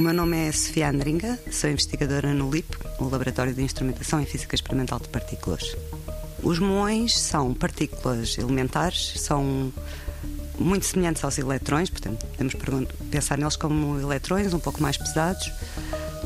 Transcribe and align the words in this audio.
meu 0.00 0.14
nome 0.14 0.48
é 0.48 0.52
Sofia 0.52 0.88
Andringa, 0.88 1.38
sou 1.50 1.68
investigadora 1.68 2.32
no 2.32 2.50
LIP, 2.50 2.76
o 2.98 3.04
Laboratório 3.04 3.52
de 3.52 3.62
Instrumentação 3.62 4.20
em 4.20 4.24
Física 4.24 4.54
Experimental 4.54 4.98
de 4.98 5.08
Partículas. 5.08 5.76
Os 6.42 6.58
muões 6.58 7.18
são 7.18 7.52
partículas 7.52 8.38
elementares, 8.38 9.12
são 9.20 9.70
muito 10.58 10.86
semelhantes 10.86 11.22
aos 11.22 11.36
eletrões, 11.36 11.90
portanto, 11.90 12.26
podemos 12.26 12.54
pensar 13.10 13.36
neles 13.36 13.56
como 13.56 14.00
eletrões 14.00 14.54
um 14.54 14.58
pouco 14.58 14.82
mais 14.82 14.96
pesados, 14.96 15.52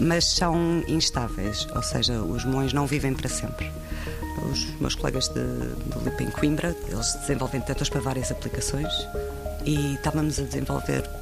mas 0.00 0.24
são 0.24 0.82
instáveis, 0.88 1.66
ou 1.74 1.82
seja, 1.82 2.22
os 2.22 2.44
muões 2.46 2.72
não 2.72 2.86
vivem 2.86 3.12
para 3.12 3.28
sempre. 3.28 3.70
Os 4.50 4.64
meus 4.80 4.94
colegas 4.94 5.28
de, 5.28 5.34
do 5.34 6.02
LIP 6.02 6.24
em 6.24 6.30
Coimbra, 6.30 6.74
eles 6.88 7.14
desenvolvem 7.20 7.60
detectores 7.60 7.90
para 7.90 8.00
várias 8.00 8.30
aplicações 8.30 8.92
e 9.66 9.94
estávamos 9.94 10.38
a 10.38 10.44
desenvolver 10.44 11.19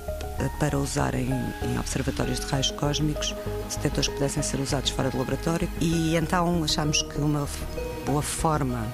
para 0.59 0.78
usar 0.78 1.15
em, 1.15 1.30
em, 1.62 1.78
observatórios 1.78 2.41
de 2.41 2.47
raios 2.47 2.70
cósmicos, 2.73 3.34
detectores 3.69 4.09
que 4.09 4.15
pudessem 4.15 4.42
ser 4.42 4.61
usados 4.61 4.91
fora 4.91 5.11
do 5.11 5.19
laboratório. 5.19 5.69
E 5.80 6.16
então 6.16 6.62
achámos 6.62 7.02
que 7.02 7.20
uma 7.20 7.47
boa 8.06 8.23
forma 8.23 8.87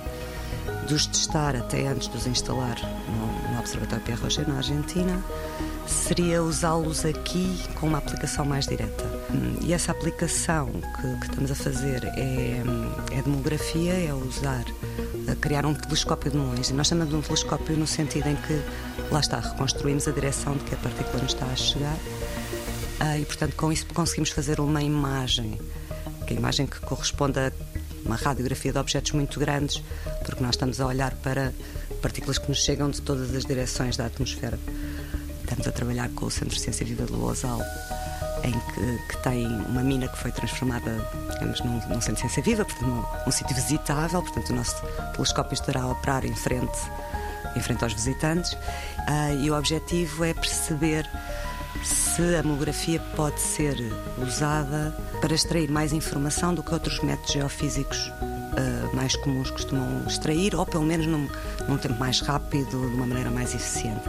de 0.87 0.95
os 0.95 1.07
testar 1.07 1.57
até 1.57 1.87
antes 1.87 2.09
de 2.09 2.17
os 2.17 2.27
instalar 2.27 2.77
no, 3.09 3.53
no 3.53 3.59
Observatório 3.59 4.05
Pierre 4.05 4.23
Rocher, 4.23 4.49
na 4.49 4.57
Argentina, 4.57 5.23
seria 5.87 6.43
usá-los 6.43 7.05
aqui 7.05 7.59
com 7.79 7.87
uma 7.87 7.99
aplicação 7.99 8.45
mais 8.45 8.67
direta. 8.67 9.05
E 9.63 9.73
essa 9.73 9.93
aplicação 9.93 10.69
que, 10.69 11.21
que 11.21 11.27
estamos 11.27 11.51
a 11.51 11.55
fazer 11.55 12.05
é, 12.17 12.63
é 13.13 13.23
demografia, 13.23 13.93
é 13.93 14.13
usar, 14.13 14.65
criar 15.41 15.65
um 15.67 15.75
telescópio 15.75 16.31
de 16.31 16.37
muões. 16.37 16.71
E 16.71 16.73
nós 16.73 16.87
chamamos 16.89 17.11
de 17.11 17.17
um 17.19 17.23
telescópio 17.23 17.77
no 17.77 17.87
sentido 17.87 18.29
em 18.29 18.37
que, 18.37 18.61
lá 19.11 19.21
está, 19.21 19.41
reconstruímos 19.41 20.07
a 20.09 20.13
direção 20.13 20.55
de 20.55 20.65
que 20.65 20.75
a 20.75 20.79
partícula 20.79 21.23
nos 21.23 21.33
está 21.33 21.47
a 21.47 21.57
chegar 21.57 21.97
ah, 23.01 23.19
e, 23.19 23.25
portanto, 23.25 23.55
com 23.57 23.73
isso 23.73 23.87
conseguimos 23.93 24.31
fazer 24.31 24.61
uma 24.61 24.83
imagem, 24.83 25.59
que 26.27 26.33
é 26.33 26.37
a 26.37 26.39
imagem 26.39 26.67
que 26.67 26.81
corresponde 26.81 27.39
a 27.39 27.53
uma 28.05 28.17
radiografia 28.17 28.73
de 28.73 28.79
objetos 28.79 29.13
muito 29.13 29.41
grandes, 29.41 29.83
porque 30.25 30.43
nós 30.43 30.55
estamos 30.55 30.81
a 30.81 30.87
olhar 30.87 31.15
para 31.17 31.53
partículas 32.01 32.39
que 32.39 32.49
nos 32.49 32.63
chegam 32.63 32.91
de 32.91 33.01
todas 33.01 33.35
as 33.35 33.45
direções 33.45 33.97
da 33.97 34.07
atmosfera. 34.07 34.59
Estamos 35.43 35.67
a 35.67 35.73
trabalhar 35.73 36.09
com 36.11 36.27
o 36.27 36.31
Centro 36.31 36.55
de 36.55 36.61
Ciência 36.61 36.87
Viva 36.87 37.05
de 37.05 37.13
Lousal, 37.13 37.61
em 38.45 38.53
que, 38.53 38.99
que, 39.09 39.23
tem 39.23 39.47
uma 39.47 39.83
mina 39.83 40.07
que 40.07 40.19
foi 40.19 40.31
transformada 40.31 40.91
digamos, 41.33 41.61
num, 41.63 41.81
num 41.89 42.01
centro 42.01 42.15
de 42.15 42.21
ciência 42.21 42.43
viva, 42.43 42.65
portanto, 42.65 42.87
num, 42.87 43.05
um 43.27 43.31
sítio 43.31 43.55
visitável. 43.55 44.23
Portanto, 44.23 44.51
o 44.51 44.55
nosso 44.55 44.77
telescópio 45.15 45.55
estará 45.55 45.83
a 45.83 45.89
operar 45.89 46.25
em 46.25 46.35
frente, 46.35 46.79
em 47.57 47.61
frente 47.61 47.83
aos 47.83 47.93
visitantes. 47.93 48.53
Uh, 48.53 49.41
e 49.41 49.51
o 49.51 49.59
objetivo 49.59 50.25
é 50.25 50.35
perceber 50.35 51.09
se 51.83 52.37
a 52.37 52.43
mamografia 52.43 53.01
pode 53.17 53.41
ser 53.41 53.77
usada 54.19 54.95
para 55.21 55.35
extrair 55.35 55.71
mais 55.71 55.93
informação 55.93 56.55
do 56.55 56.63
que 56.63 56.73
outros 56.73 57.03
métodos 57.03 57.33
geofísicos 57.33 58.09
uh, 58.09 58.95
mais 58.95 59.17
comuns 59.17 59.51
costumam 59.51 60.03
extrair, 60.07 60.55
ou 60.55 60.65
pelo 60.65 60.85
menos 60.85 61.07
num, 61.07 61.29
num 61.69 61.77
tempo 61.77 61.99
mais 61.99 62.21
rápido, 62.21 62.71
de 62.71 62.95
uma 62.95 63.07
maneira 63.07 63.31
mais 63.31 63.55
eficiente. 63.55 64.09